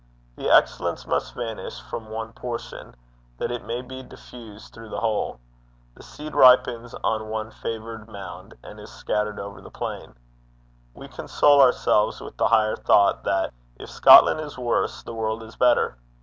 The 0.35 0.49
excellence 0.49 1.05
must 1.05 1.35
vanish 1.35 1.79
from 1.79 2.09
one 2.09 2.33
portion, 2.33 2.95
that 3.37 3.51
it 3.51 3.63
may 3.67 3.83
be 3.83 4.01
diffused 4.01 4.73
through 4.73 4.89
the 4.89 4.99
whole. 4.99 5.39
The 5.93 6.01
seed 6.01 6.33
ripens 6.33 6.95
on 7.03 7.29
one 7.29 7.51
favoured 7.51 8.07
mound, 8.07 8.55
and 8.63 8.79
is 8.79 8.89
scattered 8.91 9.39
over 9.39 9.61
the 9.61 9.69
plain. 9.69 10.15
We 10.95 11.07
console 11.07 11.61
ourselves 11.61 12.19
with 12.19 12.35
the 12.37 12.47
higher 12.47 12.75
thought, 12.77 13.23
that 13.25 13.53
if 13.77 13.91
Scotland 13.91 14.39
is 14.39 14.57
worse, 14.57 15.03
the 15.03 15.13
world 15.13 15.43
is 15.43 15.55
better. 15.55 15.95